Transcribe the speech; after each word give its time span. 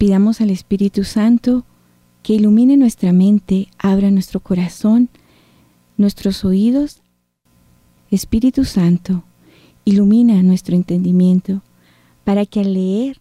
Pidamos 0.00 0.40
al 0.40 0.48
Espíritu 0.48 1.04
Santo 1.04 1.66
que 2.22 2.32
ilumine 2.32 2.78
nuestra 2.78 3.12
mente, 3.12 3.68
abra 3.76 4.10
nuestro 4.10 4.40
corazón, 4.40 5.10
nuestros 5.98 6.42
oídos. 6.42 7.02
Espíritu 8.10 8.64
Santo, 8.64 9.24
ilumina 9.84 10.42
nuestro 10.42 10.74
entendimiento 10.74 11.60
para 12.24 12.46
que 12.46 12.60
al 12.60 12.72
leer, 12.72 13.20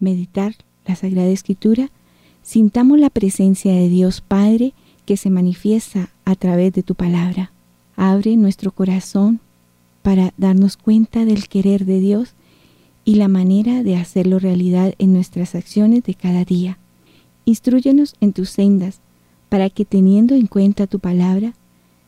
meditar 0.00 0.56
la 0.84 0.96
Sagrada 0.96 1.28
Escritura, 1.28 1.92
sintamos 2.42 2.98
la 2.98 3.08
presencia 3.08 3.72
de 3.72 3.88
Dios 3.88 4.20
Padre 4.20 4.74
que 5.06 5.16
se 5.16 5.30
manifiesta 5.30 6.10
a 6.24 6.34
través 6.34 6.72
de 6.72 6.82
tu 6.82 6.96
palabra. 6.96 7.52
Abre 7.94 8.36
nuestro 8.36 8.72
corazón 8.72 9.38
para 10.02 10.34
darnos 10.38 10.76
cuenta 10.76 11.24
del 11.24 11.46
querer 11.46 11.84
de 11.84 12.00
Dios 12.00 12.34
y 13.08 13.14
la 13.14 13.28
manera 13.28 13.82
de 13.82 13.96
hacerlo 13.96 14.38
realidad 14.38 14.92
en 14.98 15.14
nuestras 15.14 15.54
acciones 15.54 16.04
de 16.04 16.12
cada 16.12 16.44
día. 16.44 16.76
Instruyenos 17.46 18.14
en 18.20 18.34
tus 18.34 18.50
sendas, 18.50 19.00
para 19.48 19.70
que 19.70 19.86
teniendo 19.86 20.34
en 20.34 20.46
cuenta 20.46 20.86
tu 20.86 20.98
palabra, 20.98 21.54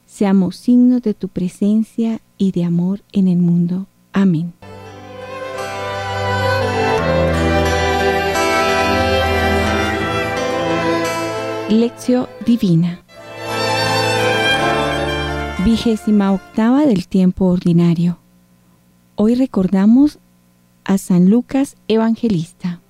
seamos 0.05 0.57
signos 0.57 1.01
de 1.01 1.15
tu 1.15 1.29
presencia 1.29 2.21
y 2.37 2.53
de 2.53 2.65
amor 2.65 3.01
en 3.13 3.29
el 3.29 3.39
mundo. 3.39 3.87
Amén. 4.13 4.53
Lección 11.71 12.27
Divina 12.45 13.03
Vigésima 15.65 16.33
octava 16.33 16.85
del 16.85 17.09
tiempo 17.09 17.47
ordinario. 17.47 18.19
Hoy 19.15 19.35
recordamos 19.35 20.19
a 20.91 20.99
San 20.99 21.31
Lucas 21.31 21.77
Evangelista. 21.87 22.81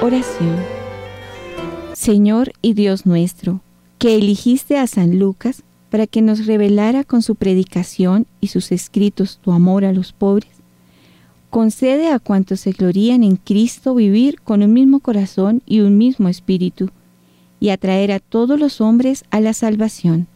Oración. 0.00 0.56
Señor 1.92 2.54
y 2.62 2.72
Dios 2.72 3.04
nuestro, 3.04 3.60
que 3.98 4.16
eligiste 4.16 4.78
a 4.78 4.86
San 4.86 5.18
Lucas 5.18 5.62
para 5.90 6.06
que 6.06 6.22
nos 6.22 6.46
revelara 6.46 7.04
con 7.04 7.20
su 7.20 7.34
predicación 7.34 8.26
y 8.40 8.46
sus 8.46 8.72
escritos 8.72 9.38
tu 9.42 9.52
amor 9.52 9.84
a 9.84 9.92
los 9.92 10.14
pobres, 10.14 10.62
concede 11.50 12.10
a 12.10 12.18
cuantos 12.18 12.60
se 12.60 12.72
glorían 12.72 13.24
en 13.24 13.36
Cristo 13.36 13.94
vivir 13.94 14.40
con 14.40 14.62
un 14.62 14.72
mismo 14.72 15.00
corazón 15.00 15.62
y 15.66 15.80
un 15.80 15.98
mismo 15.98 16.30
espíritu, 16.30 16.88
y 17.60 17.68
atraer 17.68 18.10
a 18.10 18.20
todos 18.20 18.58
los 18.58 18.80
hombres 18.80 19.24
a 19.30 19.40
la 19.40 19.52
salvación. 19.52 20.28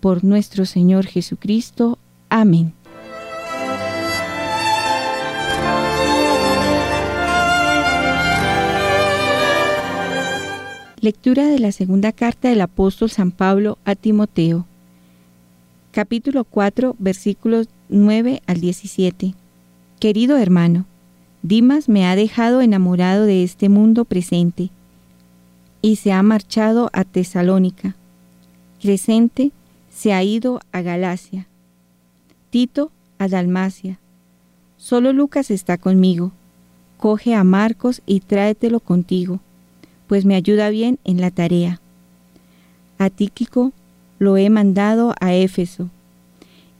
Por 0.00 0.24
nuestro 0.24 0.64
Señor 0.64 1.06
Jesucristo. 1.06 1.98
Amén. 2.28 2.72
Lectura 11.00 11.46
de 11.46 11.58
la 11.58 11.72
segunda 11.72 12.12
carta 12.12 12.48
del 12.48 12.60
apóstol 12.60 13.10
San 13.10 13.30
Pablo 13.30 13.78
a 13.84 13.94
Timoteo. 13.94 14.66
Capítulo 15.92 16.44
4, 16.44 16.94
versículos 16.98 17.68
9 17.88 18.42
al 18.46 18.60
17. 18.60 19.34
Querido 19.98 20.36
hermano, 20.36 20.84
Dimas 21.42 21.88
me 21.88 22.06
ha 22.06 22.16
dejado 22.16 22.60
enamorado 22.60 23.24
de 23.24 23.42
este 23.42 23.68
mundo 23.70 24.04
presente 24.04 24.70
y 25.80 25.96
se 25.96 26.12
ha 26.12 26.22
marchado 26.22 26.90
a 26.92 27.04
Tesalónica. 27.04 27.96
Crescente 28.80 29.52
se 29.90 30.12
ha 30.12 30.22
ido 30.22 30.60
a 30.72 30.80
Galacia. 30.80 31.46
Tito 32.50 32.90
a 33.18 33.28
Dalmacia. 33.28 33.98
Solo 34.76 35.12
Lucas 35.12 35.50
está 35.50 35.76
conmigo. 35.76 36.32
Coge 36.96 37.34
a 37.34 37.44
Marcos 37.44 38.02
y 38.06 38.20
tráetelo 38.20 38.80
contigo, 38.80 39.40
pues 40.06 40.24
me 40.24 40.34
ayuda 40.34 40.70
bien 40.70 40.98
en 41.04 41.20
la 41.20 41.30
tarea. 41.30 41.80
A 42.98 43.10
Tíquico 43.10 43.72
lo 44.18 44.36
he 44.36 44.50
mandado 44.50 45.14
a 45.20 45.34
Éfeso. 45.34 45.88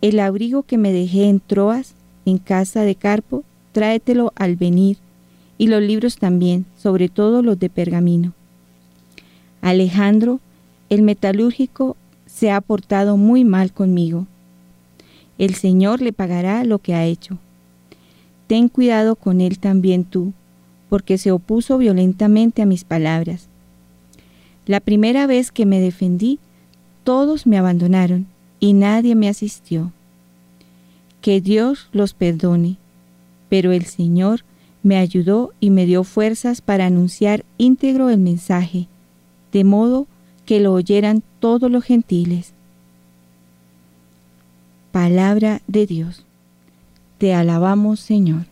El 0.02 0.20
abrigo 0.20 0.62
que 0.62 0.78
me 0.78 0.92
dejé 0.92 1.28
en 1.28 1.40
Troas 1.40 1.94
en 2.26 2.38
casa 2.38 2.82
de 2.82 2.94
Carpo, 2.94 3.44
tráetelo 3.72 4.32
al 4.36 4.56
venir, 4.56 4.98
y 5.58 5.66
los 5.66 5.82
libros 5.82 6.16
también, 6.16 6.66
sobre 6.76 7.08
todo 7.08 7.42
los 7.42 7.58
de 7.58 7.68
pergamino. 7.70 8.32
Alejandro, 9.60 10.40
el 10.88 11.02
metalúrgico, 11.02 11.96
se 12.32 12.50
ha 12.50 12.60
portado 12.60 13.16
muy 13.16 13.44
mal 13.44 13.72
conmigo. 13.72 14.26
El 15.38 15.54
Señor 15.54 16.00
le 16.02 16.12
pagará 16.12 16.64
lo 16.64 16.78
que 16.78 16.94
ha 16.94 17.04
hecho. 17.04 17.38
Ten 18.46 18.68
cuidado 18.68 19.16
con 19.16 19.40
él 19.40 19.58
también 19.58 20.04
tú, 20.04 20.32
porque 20.88 21.18
se 21.18 21.30
opuso 21.30 21.78
violentamente 21.78 22.62
a 22.62 22.66
mis 22.66 22.84
palabras. 22.84 23.48
La 24.66 24.80
primera 24.80 25.26
vez 25.26 25.50
que 25.50 25.66
me 25.66 25.80
defendí, 25.80 26.38
todos 27.04 27.46
me 27.46 27.58
abandonaron 27.58 28.26
y 28.58 28.72
nadie 28.72 29.14
me 29.14 29.28
asistió 29.28 29.92
que 31.20 31.40
Dios 31.40 31.88
los 31.92 32.14
perdone. 32.14 32.76
Pero 33.48 33.72
el 33.72 33.84
Señor 33.84 34.44
me 34.82 34.96
ayudó 34.96 35.52
y 35.60 35.70
me 35.70 35.86
dio 35.86 36.04
fuerzas 36.04 36.60
para 36.60 36.86
anunciar 36.86 37.44
íntegro 37.58 38.10
el 38.10 38.18
mensaje, 38.18 38.86
de 39.52 39.64
modo 39.64 40.06
que 40.46 40.60
lo 40.60 40.72
oyeran 40.72 41.22
todos 41.40 41.70
los 41.70 41.82
gentiles. 41.84 42.52
Palabra 44.92 45.62
de 45.66 45.86
Dios. 45.86 46.24
Te 47.18 47.34
alabamos, 47.34 48.00
Señor. 48.00 48.46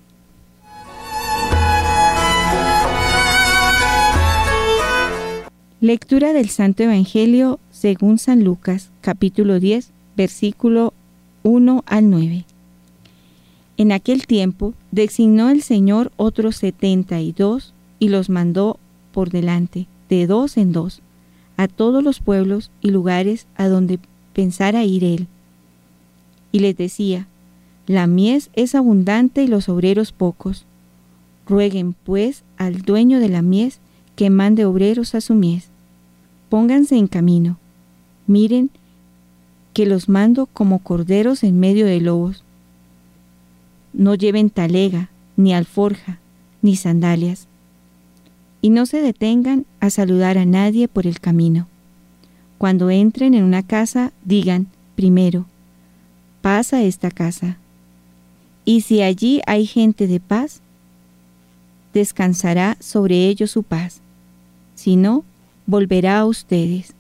Lectura 5.81 6.33
del 6.33 6.49
Santo 6.49 6.83
Evangelio 6.83 7.61
según 7.71 8.19
San 8.19 8.43
Lucas, 8.43 8.91
capítulo 9.01 9.61
10, 9.61 9.91
versículo 10.17 10.93
1 11.45 11.85
al 11.87 12.11
9. 12.11 12.45
En 13.77 13.93
aquel 13.93 14.27
tiempo 14.27 14.75
designó 14.91 15.51
el 15.51 15.63
Señor 15.63 16.11
otros 16.17 16.57
setenta 16.57 17.21
y 17.21 17.31
dos 17.31 17.75
y 18.01 18.09
los 18.09 18.29
mandó 18.29 18.81
por 19.13 19.31
delante, 19.31 19.87
de 20.09 20.27
dos 20.27 20.57
en 20.57 20.73
dos, 20.73 21.01
a 21.59 21.69
todos 21.69 22.03
los 22.03 22.21
pueblos 22.21 22.71
y 22.81 22.91
lugares 22.91 23.47
a 23.57 23.69
donde 23.69 23.99
pensara 24.33 24.85
ir 24.85 25.05
él. 25.05 25.27
Y 26.53 26.61
les 26.61 26.77
decía, 26.77 27.27
la 27.87 28.07
mies 28.07 28.49
es 28.55 28.75
abundante 28.75 29.43
y 29.43 29.49
los 29.49 29.69
obreros 29.69 30.13
pocos. 30.13 30.65
Rueguen 31.47 31.93
pues 31.93 32.45
al 32.57 32.83
dueño 32.83 33.19
de 33.19 33.29
la 33.29 33.43
mies 33.43 33.81
que 34.17 34.31
mande 34.31 34.65
obreros 34.65 35.15
a 35.15 35.21
su 35.21 35.35
mies. 35.35 35.69
Pónganse 36.49 36.97
en 36.97 37.09
camino. 37.09 37.59
Miren 38.27 38.71
que 39.75 39.85
los 39.85 40.09
mando 40.09 40.47
como 40.47 40.79
corderos 40.79 41.43
en 41.43 41.59
medio 41.61 41.87
de 41.87 42.01
lobos 42.01 42.45
no 43.93 44.15
lleven 44.15 44.51
talega, 44.51 45.11
ni 45.37 45.53
alforja, 45.55 46.21
ni 46.63 46.77
sandalias, 46.77 47.49
y 48.69 48.71
no 48.71 48.85
se 48.85 49.01
detengan 49.01 49.65
a 49.81 49.89
saludar 49.89 50.37
a 50.37 50.45
nadie 50.45 50.89
por 50.89 51.07
el 51.07 51.21
camino. 51.21 51.69
Cuando 52.59 52.91
entren 52.91 53.33
en 53.33 53.43
una 53.43 53.63
casa, 53.63 54.13
digan, 54.27 54.67
primero, 54.95 55.47
paz 56.43 56.75
a 56.75 56.83
esta 56.83 57.11
casa. 57.11 57.57
Y 58.67 58.83
si 58.83 59.01
allí 59.01 59.41
hay 59.47 59.65
gente 59.65 60.07
de 60.07 60.21
paz, 60.21 60.61
descansará 61.95 62.77
sobre 62.79 63.27
ellos 63.29 63.53
su 63.53 63.63
paz. 63.63 64.03
Si 64.75 64.97
no, 64.97 65.25
volverá 65.65 66.19
a 66.19 66.27
ustedes. 66.27 66.93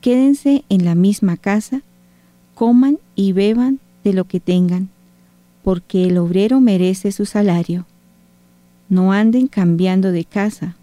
Quédense 0.00 0.64
en 0.70 0.86
la 0.86 0.94
misma 0.94 1.36
casa, 1.36 1.82
coman 2.54 2.98
y 3.14 3.32
beban 3.32 3.78
de 4.04 4.14
lo 4.14 4.24
que 4.24 4.40
tengan 4.40 4.88
porque 5.62 6.06
el 6.06 6.16
obrero 6.16 6.62
merece 6.62 7.12
su 7.12 7.26
salario. 7.26 7.84
No 8.88 9.12
anden 9.12 9.48
cambiando 9.48 10.12
de 10.12 10.24
casa. 10.24 10.76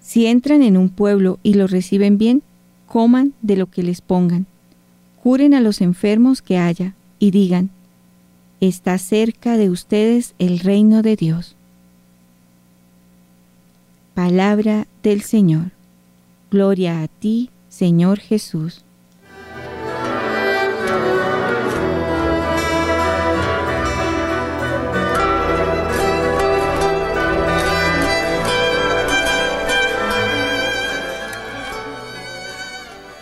Si 0.00 0.26
entran 0.26 0.62
en 0.62 0.76
un 0.76 0.88
pueblo 0.88 1.38
y 1.42 1.54
lo 1.54 1.66
reciben 1.66 2.18
bien, 2.18 2.42
coman 2.86 3.34
de 3.42 3.56
lo 3.56 3.66
que 3.66 3.82
les 3.82 4.00
pongan. 4.00 4.46
Curen 5.22 5.54
a 5.54 5.60
los 5.60 5.80
enfermos 5.80 6.40
que 6.40 6.58
haya 6.58 6.94
y 7.18 7.30
digan, 7.30 7.70
está 8.60 8.96
cerca 8.98 9.56
de 9.56 9.70
ustedes 9.70 10.34
el 10.38 10.60
reino 10.60 11.02
de 11.02 11.16
Dios. 11.16 11.56
Palabra 14.14 14.86
del 15.02 15.22
Señor. 15.22 15.70
Gloria 16.50 17.02
a 17.02 17.08
ti, 17.08 17.50
Señor 17.68 18.18
Jesús. 18.18 18.84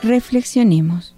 Reflexionemos. 0.07 1.17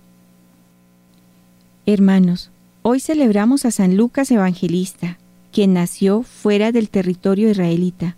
Hermanos, 1.84 2.50
Hoy 2.80 3.00
celebramos 3.00 3.66
a 3.66 3.70
San 3.70 3.98
Lucas 3.98 4.30
Evangelista, 4.30 5.18
quien 5.52 5.74
nació 5.74 6.22
fuera 6.22 6.72
del 6.72 6.88
territorio 6.88 7.50
israelita, 7.50 8.16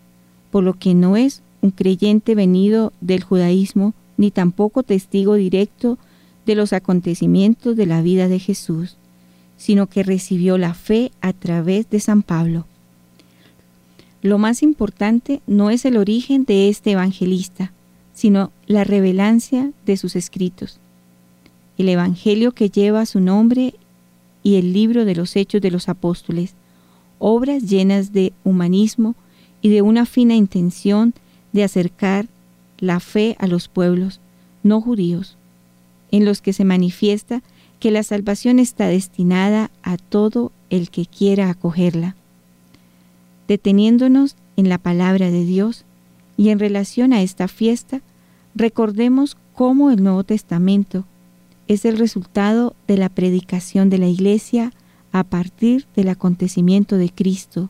por 0.52 0.62
lo 0.62 0.75
que 0.75 0.94
no 0.94 1.17
es 1.17 1.43
un 1.61 1.72
creyente 1.72 2.37
venido 2.37 2.93
del 3.00 3.25
judaísmo, 3.25 3.94
ni 4.17 4.31
tampoco 4.31 4.84
testigo 4.84 5.34
directo 5.34 5.99
de 6.46 6.55
los 6.55 6.73
acontecimientos 6.73 7.75
de 7.75 7.87
la 7.87 8.00
vida 8.00 8.28
de 8.28 8.38
Jesús, 8.38 8.96
sino 9.56 9.88
que 9.88 10.05
recibió 10.05 10.56
la 10.56 10.75
fe 10.75 11.11
a 11.20 11.32
través 11.32 11.90
de 11.90 11.99
San 11.99 12.23
Pablo. 12.23 12.64
Lo 14.23 14.38
más 14.38 14.62
importante 14.62 15.40
no 15.49 15.70
es 15.70 15.84
el 15.84 15.96
origen 15.96 16.44
de 16.44 16.69
este 16.69 16.93
evangelista, 16.93 17.73
sino 18.12 18.53
la 18.67 18.85
revelancia 18.85 19.73
de 19.87 19.97
sus 19.97 20.17
escritos. 20.17 20.79
El 21.79 21.89
Evangelio 21.89 22.53
que 22.53 22.69
lleva 22.69 23.07
su 23.07 23.21
nombre 23.21 23.75
y 24.43 24.57
el 24.57 24.73
libro 24.73 25.05
de 25.05 25.15
los 25.15 25.37
Hechos 25.37 25.61
de 25.61 25.71
los 25.71 25.89
Apóstoles, 25.89 26.55
obras 27.19 27.65
llenas 27.69 28.12
de 28.12 28.33
humanismo 28.45 29.15
y 29.62 29.69
de 29.69 29.83
una 29.83 30.07
fina 30.07 30.35
intención 30.35 31.15
de 31.53 31.65
acercar 31.65 32.27
la 32.79 33.01
fe 33.01 33.37
a 33.39 33.47
los 33.47 33.69
pueblos 33.69 34.21
no 34.62 34.81
judíos, 34.81 35.37
en 36.11 36.25
los 36.25 36.41
que 36.41 36.53
se 36.53 36.65
manifiesta 36.65 37.43
que 37.79 37.91
la 37.91 38.03
salvación 38.03 38.59
está 38.59 38.89
destinada 38.89 39.71
a 39.83 39.97
todo 39.97 40.53
el 40.69 40.91
que 40.91 41.07
quiera 41.07 41.51
acogerla. 41.51 42.15
Deteniéndonos 43.49 44.37
en 44.57 44.69
la 44.69 44.79
palabra 44.79 45.31
de 45.31 45.45
Dios 45.45 45.85
y 46.40 46.48
en 46.48 46.58
relación 46.58 47.12
a 47.12 47.20
esta 47.20 47.48
fiesta, 47.48 48.00
recordemos 48.54 49.37
cómo 49.52 49.90
el 49.90 50.02
Nuevo 50.02 50.25
Testamento 50.25 51.04
es 51.69 51.84
el 51.84 51.98
resultado 51.98 52.75
de 52.88 52.96
la 52.96 53.10
predicación 53.10 53.90
de 53.90 53.98
la 53.98 54.06
Iglesia 54.06 54.72
a 55.12 55.22
partir 55.22 55.87
del 55.94 56.08
acontecimiento 56.08 56.96
de 56.96 57.10
Cristo, 57.10 57.69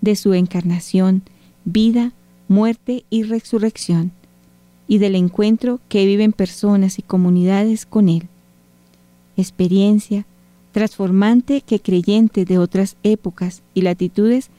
de 0.00 0.16
su 0.16 0.34
encarnación, 0.34 1.22
vida, 1.64 2.12
muerte 2.48 3.04
y 3.08 3.22
resurrección, 3.22 4.10
y 4.88 4.98
del 4.98 5.14
encuentro 5.14 5.78
que 5.88 6.04
viven 6.04 6.32
personas 6.32 6.98
y 6.98 7.02
comunidades 7.02 7.86
con 7.86 8.08
Él. 8.08 8.26
Experiencia 9.36 10.26
transformante 10.72 11.60
que 11.60 11.78
creyentes 11.78 12.46
de 12.46 12.58
otras 12.58 12.96
épocas 13.04 13.62
y 13.74 13.82
latitudes 13.82 14.50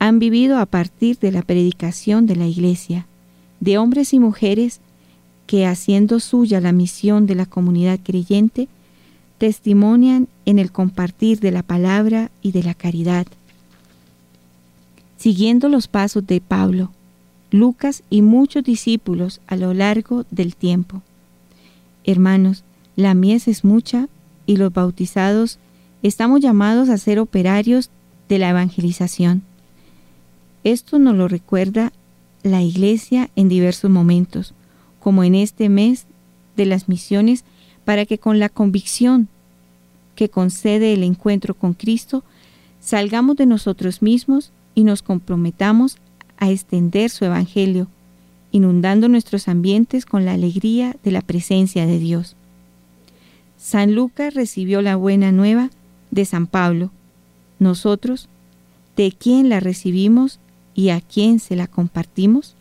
han 0.00 0.18
vivido 0.18 0.58
a 0.58 0.66
partir 0.66 1.18
de 1.18 1.30
la 1.30 1.42
predicación 1.42 2.26
de 2.26 2.34
la 2.34 2.46
Iglesia, 2.46 3.06
de 3.60 3.76
hombres 3.76 4.14
y 4.14 4.18
mujeres 4.18 4.80
que 5.46 5.66
haciendo 5.66 6.20
suya 6.20 6.58
la 6.60 6.72
misión 6.72 7.26
de 7.26 7.34
la 7.34 7.44
comunidad 7.44 8.00
creyente, 8.02 8.68
testimonian 9.36 10.26
en 10.46 10.58
el 10.58 10.72
compartir 10.72 11.38
de 11.40 11.50
la 11.50 11.62
palabra 11.62 12.30
y 12.40 12.52
de 12.52 12.62
la 12.62 12.72
caridad. 12.72 13.26
Siguiendo 15.18 15.68
los 15.68 15.86
pasos 15.86 16.26
de 16.26 16.40
Pablo, 16.40 16.92
Lucas 17.50 18.02
y 18.08 18.22
muchos 18.22 18.64
discípulos 18.64 19.42
a 19.48 19.56
lo 19.56 19.74
largo 19.74 20.24
del 20.30 20.56
tiempo. 20.56 21.02
Hermanos, 22.04 22.64
la 22.96 23.12
mies 23.12 23.48
es 23.48 23.64
mucha 23.64 24.08
y 24.46 24.56
los 24.56 24.72
bautizados 24.72 25.58
estamos 26.02 26.40
llamados 26.40 26.88
a 26.88 26.96
ser 26.96 27.18
operarios 27.18 27.90
de 28.30 28.38
la 28.38 28.48
evangelización. 28.48 29.42
Esto 30.64 30.98
nos 30.98 31.16
lo 31.16 31.28
recuerda 31.28 31.92
la 32.42 32.62
Iglesia 32.62 33.30
en 33.36 33.48
diversos 33.48 33.90
momentos 33.90 34.54
como 35.00 35.24
en 35.24 35.34
este 35.34 35.68
mes 35.68 36.06
de 36.56 36.66
las 36.66 36.88
misiones, 36.88 37.44
para 37.84 38.04
que 38.04 38.18
con 38.18 38.38
la 38.38 38.50
convicción 38.50 39.28
que 40.14 40.28
concede 40.28 40.92
el 40.92 41.02
encuentro 41.02 41.54
con 41.54 41.72
Cristo, 41.72 42.22
salgamos 42.80 43.36
de 43.36 43.46
nosotros 43.46 44.02
mismos 44.02 44.52
y 44.74 44.84
nos 44.84 45.02
comprometamos 45.02 45.96
a 46.36 46.50
extender 46.50 47.10
su 47.10 47.24
Evangelio, 47.24 47.88
inundando 48.52 49.08
nuestros 49.08 49.48
ambientes 49.48 50.04
con 50.04 50.24
la 50.24 50.34
alegría 50.34 50.96
de 51.02 51.10
la 51.10 51.22
presencia 51.22 51.86
de 51.86 51.98
Dios. 51.98 52.36
San 53.56 53.94
Lucas 53.94 54.34
recibió 54.34 54.82
la 54.82 54.96
buena 54.96 55.32
nueva 55.32 55.70
de 56.10 56.24
San 56.24 56.46
Pablo. 56.46 56.90
Nosotros, 57.58 58.28
¿de 58.96 59.12
quién 59.12 59.48
la 59.48 59.60
recibimos 59.60 60.40
y 60.80 60.88
a 60.88 61.02
quién 61.02 61.40
se 61.40 61.56
la 61.56 61.66
compartimos? 61.66 62.56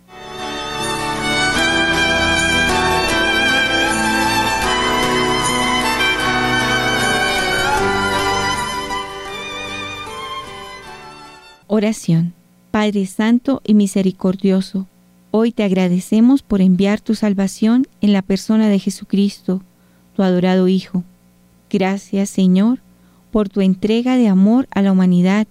Oración. 11.68 12.33
Padre 12.71 13.06
Santo 13.06 13.62
y 13.66 13.74
Misericordioso, 13.74 14.86
hoy 15.31 15.54
te 15.54 15.63
agradecemos 15.63 16.44
por 16.44 16.60
enviar 16.60 17.00
tu 17.00 17.16
salvación 17.16 17.88
en 18.01 18.12
la 18.12 18.21
persona 18.21 18.68
de 18.68 18.80
Jesucristo, 18.80 19.63
tu 20.13 20.24
adorado 20.24 20.68
Hijo. 20.68 21.06
Gracias, 21.69 22.30
Señor, 22.30 22.80
por 23.31 23.48
tu 23.48 23.62
entrega 23.62 24.18
de 24.18 24.27
amor 24.27 24.68
a 24.71 24.81
la 24.81 24.92
humanidad 24.92 25.48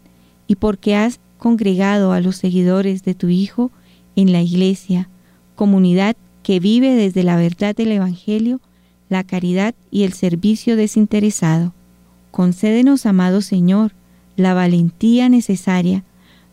y 0.47 0.56
porque 0.56 0.97
has 0.97 1.19
congregado 1.38 2.12
a 2.12 2.20
los 2.20 2.37
seguidores 2.37 3.02
de 3.05 3.14
tu 3.14 3.29
Hijo 3.29 3.70
en 4.17 4.32
la 4.32 4.43
Iglesia, 4.43 5.08
comunidad 5.55 6.17
que 6.43 6.61
vive 6.61 6.94
desde 6.94 7.23
la 7.23 7.37
verdad 7.37 7.75
del 7.75 7.93
Evangelio, 7.93 8.61
la 9.08 9.25
caridad 9.25 9.75
y 9.90 10.02
el 10.02 10.12
servicio 10.12 10.76
desinteresado. 10.76 11.73
Concédenos, 12.31 13.06
amado 13.06 13.40
Señor, 13.40 13.93
la 14.37 14.55
valentía 14.55 15.29
necesaria 15.29 16.05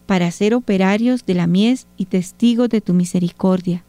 para 0.06 0.32
ser 0.32 0.54
operarios 0.54 1.26
de 1.26 1.34
la 1.34 1.48
mies 1.48 1.88
y 1.98 2.06
testigos 2.06 2.70
de 2.70 2.81
tu 2.81 2.94
misericordia, 2.94 3.84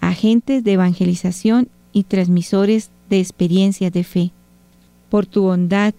agentes 0.00 0.62
de 0.64 0.72
evangelización 0.72 1.68
y 1.92 2.04
transmisores 2.04 2.90
de 3.08 3.20
experiencias 3.20 3.92
de 3.92 4.04
fe. 4.04 4.32
Por 5.08 5.26
tu 5.26 5.42
bondad 5.42 5.94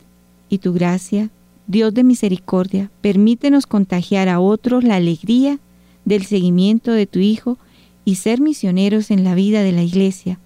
y 0.50 0.60
tu 0.60 0.74
gracia, 0.74 1.30
Dios 1.68 1.94
de 1.94 2.06
misericordia, 2.06 2.90
permítenos 3.02 3.68
contagiar 3.68 4.30
a 4.30 4.40
otros 4.40 4.86
la 4.86 4.96
alegría 4.96 5.60
del 6.06 6.26
seguimiento 6.26 6.94
de 6.94 7.06
tu 7.08 7.20
Hijo 7.20 7.58
y 8.06 8.16
ser 8.16 8.40
misioneros 8.40 9.12
en 9.12 9.26
la 9.26 9.36
vida 9.36 9.64
de 9.64 9.74
la 9.74 9.84
Iglesia, 9.84 10.40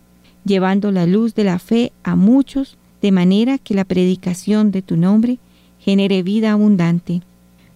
llevando 0.46 0.92
la 0.92 1.06
luz 1.06 1.36
de 1.36 1.44
la 1.44 1.60
fe 1.60 1.92
a 2.04 2.16
muchos, 2.16 2.78
de 3.04 3.12
manera 3.12 3.60
que 3.60 3.75
la 3.75 3.86
predicación 3.86 4.72
de 4.72 4.82
tu 4.82 4.98
nombre 4.98 5.38
genere 5.78 6.24
vida 6.24 6.54
abundante. 6.54 7.22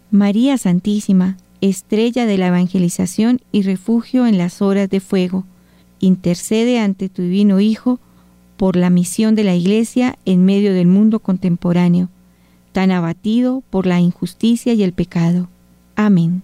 María 0.10 0.58
Santísima, 0.58 1.38
estrella 1.62 2.25
de 2.25 2.40
la 2.40 2.48
evangelización 2.48 3.42
y 3.52 3.62
refugio 3.62 4.25
en 4.25 4.40
las 4.40 4.64
horas 4.64 4.90
de 4.90 5.00
fuego, 5.00 5.46
intercede 6.00 6.80
ante 6.80 7.10
tu 7.10 7.22
divino 7.22 7.60
Hijo 7.60 8.00
por 8.58 8.75
la 8.75 8.90
misión 8.90 9.36
de 9.36 9.44
la 9.44 9.56
Iglesia 9.56 10.18
en 10.25 10.46
medio 10.46 10.74
del 10.74 10.88
mundo 10.88 11.20
contemporáneo, 11.20 12.10
tan 12.75 12.91
abatido 12.91 13.63
por 13.70 13.88
la 13.88 14.01
injusticia 14.01 14.74
y 14.74 14.84
el 14.84 14.91
pecado. 14.91 15.48
Amén. 15.96 16.44